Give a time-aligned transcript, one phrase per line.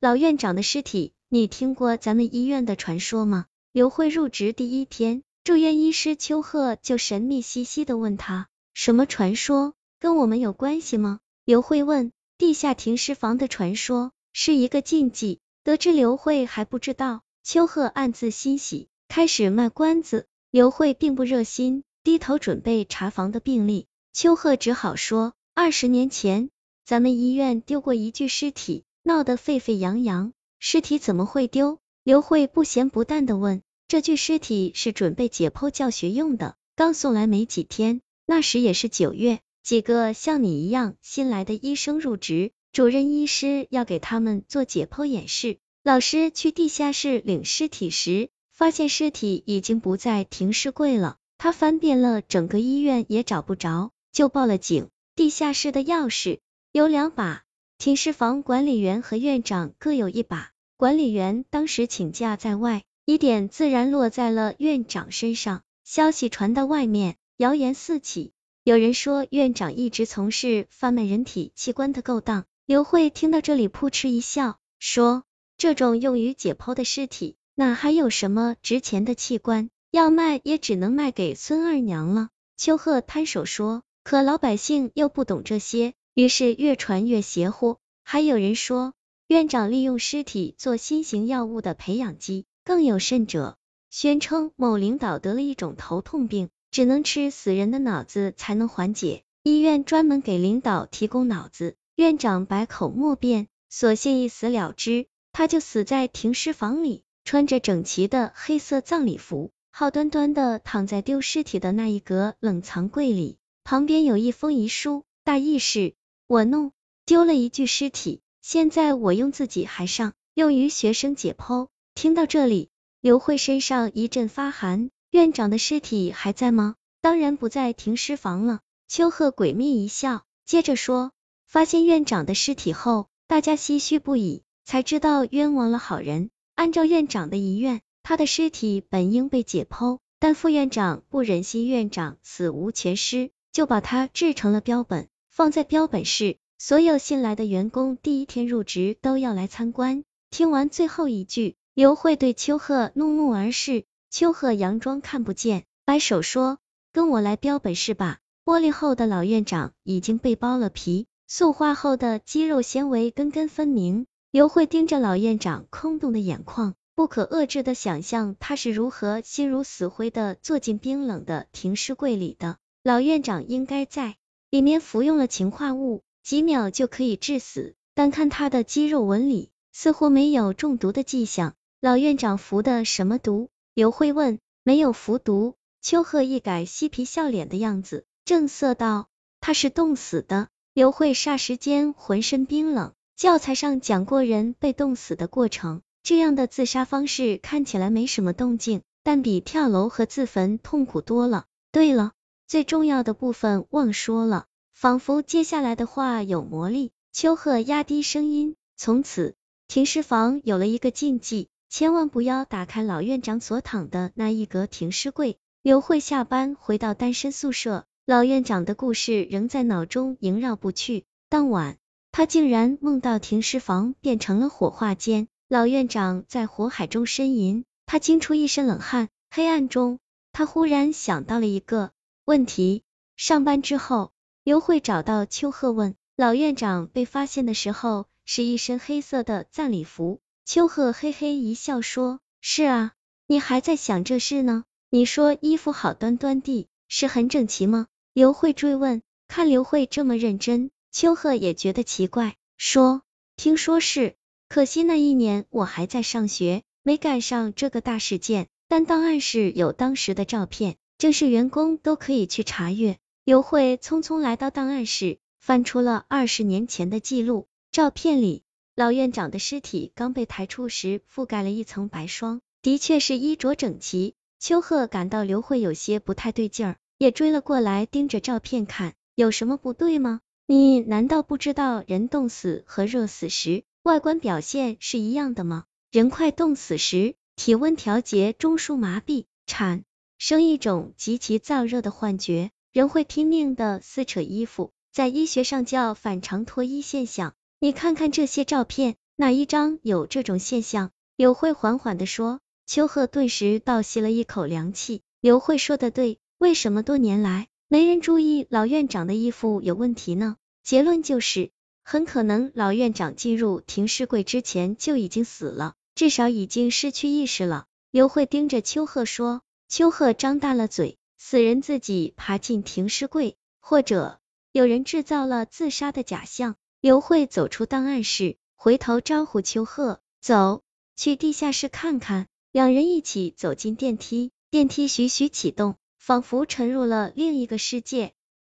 [0.00, 3.46] 老院长的尸体，你听过咱们医院的传说吗？
[3.72, 9.74] 刘慧入职第一天，住院医师邱贺就神秘兮兮的问他，什么传说？
[9.98, 11.20] 跟我们有关系吗？
[11.44, 12.12] 刘慧问。
[12.38, 15.40] 地下停尸房的传说是一个禁忌。
[15.62, 20.26] 得知刘慧还不知道，邱贺暗自欣喜，开始卖关子。
[20.50, 23.86] 刘慧并不热心，低头准备查房的病历。
[24.14, 26.48] 邱贺只好说，二十年前，
[26.86, 28.84] 咱们医院丢过一具尸体。
[29.02, 31.78] 闹得沸沸扬扬，尸体怎么会丢？
[32.04, 33.62] 刘慧不咸不淡的问。
[33.88, 45.58] 这具尸体是准备解剖教学用的，刚送来没几天，那时也是九月，几个像你一样新来的医生入职，主任医师要给他们做解剖演示。
[45.82, 54.88] 老师去地下室领尸体时，发现尸体已经不在停尸柜了，他翻遍了整个医院也找不着，就报了警。
[55.16, 56.38] 地下室的钥匙
[56.70, 57.42] 有两把。
[57.80, 65.62] 寝室房管理员和院长各有一把，管理员当时请假在外，疑点自然落在了院长身上。
[65.82, 72.44] 消息传到外面，谣言四起，有人说院长一直从事贩卖人体器官的勾当。
[72.66, 75.24] 刘慧听到这里，扑哧一笑，说
[75.56, 79.70] ：“这种用于解剖的尸体，哪还有什么值钱的器官？
[79.90, 88.94] 要卖也只能卖给孙二娘了。”秋鹤摊手说：“可老百姓又不懂这些。”于是越传越邪乎，还有人说
[89.28, 93.56] 院长利用尸体做新型药物的培养基，更有甚者，
[93.90, 105.06] 宣称某领导得了一种头痛病，只能吃死人的脑子才能缓解，医院专门给领导提供脑子，院长百口莫辩，索性一死了之。
[105.32, 115.94] 他就死在停尸房里，穿着整齐的黑色葬礼服，好端端的躺在丢尸体的那一格冷藏柜里，旁边有一封遗书，大意是。
[116.30, 116.70] 我弄
[117.06, 121.66] 丢了一具尸体，现在我用自己还上，用于学生解剖。
[121.96, 122.68] 听到这里，
[123.00, 124.90] 刘慧身上一阵发寒。
[125.10, 126.76] 院长的尸体还在吗？
[127.00, 128.60] 当然不在停尸房了。
[128.86, 131.10] 秋鹤诡秘一笑，接着说，
[131.48, 136.30] 发现院长的尸体后，大家唏嘘不已，才知道冤枉了好人。
[136.54, 145.08] 按照院长的遗愿，他的尸体本应被解剖，但副院长不忍心院长死无全尸，就把他制成了标本。
[145.40, 150.04] 放在标本室，所有新来的员工第一天入职都要来参观。
[150.28, 153.84] 听完最后一句，刘慧对秋鹤怒目而视。
[154.10, 156.58] 秋鹤佯装看不见，摆手说
[156.92, 164.04] ：“跟我来标本室吧。”玻璃后的老院长已经被剥了皮，塑化后的肌肉纤维根根分明。
[164.30, 172.58] 刘慧盯着老院长空洞的眼眶，不可遏制的想象他是如何心如死灰的坐进冰冷的停尸柜里的。
[172.82, 174.16] 老院长应该在。
[174.50, 181.54] 里面服用了氰化物，几秒就可以致死，但看他的肌肉纹理，似乎没有中毒的迹象。
[181.80, 183.48] 老院长服的什么毒？
[183.74, 184.38] 刘慧问。
[184.62, 185.54] 没有服毒。
[185.80, 189.08] 秋鹤一改嬉皮笑脸的样子，正色道
[189.40, 192.92] ：“他是冻死的。”刘慧霎时间浑身冰冷。
[193.16, 201.46] 教材上讲过人被冻死的过程，这样的自杀方式看起来没什么动静，但比跳楼和自焚痛苦多了。
[201.72, 202.12] 对了。
[202.50, 206.90] 最重要的部分忘说了，仿佛接下来的话有魔力。
[207.12, 209.36] 秋鹤压低声音，从此
[209.68, 215.38] 停尸房有了一个禁忌，千万不要打开老院长所躺的那一格停尸柜。
[215.62, 221.04] 刘慧下班回到单身宿舍，老院长的故事仍在脑中萦绕不去。
[221.28, 221.76] 当晚，
[222.10, 229.08] 他竟然梦到停尸房变成了火化间，老院长在火海中呻吟，他惊出一身冷汗。
[229.30, 230.00] 黑暗中，
[230.32, 231.92] 他忽然想到了一个。
[232.24, 232.84] 问题，
[233.16, 234.12] 上班之后，
[234.44, 240.20] 刘慧找到秋鹤问，老院长被发现的时候是一身黑色的葬礼服。
[240.44, 242.92] 秋鹤嘿嘿一笑说，是啊，
[243.26, 244.64] 你还在想这事呢？
[244.90, 247.86] 你说衣服好端端的，是很整齐吗？
[248.12, 253.02] 刘慧追问，看刘慧这么认真，秋鹤也觉得奇怪，说，
[253.36, 254.16] 听说是，
[254.48, 260.76] 可惜那一年我还在上学，没赶上这个大事件，但档案室有当时的照片。
[261.00, 262.98] 正式员工都可以去查阅。
[263.24, 267.48] 刘慧匆匆来到档案室，翻出了二十年前的记录。
[267.72, 268.42] 照片里，
[268.76, 274.12] 老院长的尸体刚被抬出时覆盖了一层白霜，的确是衣着整齐。
[274.38, 278.92] 秋鹤感到刘慧有些不太对劲儿，也追了过来，盯着照片看。
[279.14, 280.20] 有什么不对吗？
[280.46, 285.64] 你难道不知道人冻死和热死时外观表现是一样的吗？
[285.90, 289.84] 人快冻死时，体温调节中枢麻痹，产。
[290.20, 297.32] 生一种极其燥热的幻觉，人会拼命的撕扯衣服，在医学上叫反常脱衣现象。
[297.58, 300.90] 你看看这些照片，哪一张有这种现象？
[301.16, 302.38] 刘慧缓缓的说。
[302.66, 305.00] 秋鹤顿时倒吸了一口凉气。
[305.22, 310.36] 刘慧说的对，为什么多年来没人注意老院长的衣服有问题呢？
[310.62, 311.50] 结论就是，
[311.82, 317.64] 很可能老院长进入停尸柜之前就已经死了，至少已经失去意识了。
[317.90, 319.40] 刘慧盯着秋鹤说。
[319.70, 324.18] 秋鹤张大了嘴，死人自己爬进停尸柜，或者
[324.50, 326.56] 有人制造了自杀的假象。
[326.80, 330.64] 刘慧走出档案室，回头招呼秋鹤走，
[330.96, 332.26] 去地下室看看。
[332.50, 338.12] 两人一起走进电梯，电梯徐徐启动，仿佛沉入了另一个世界。